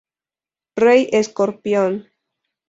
Rey 0.83 1.09
Escorpión. 1.11 1.93